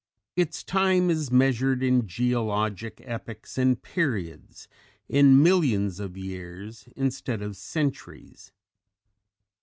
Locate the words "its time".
0.35-1.11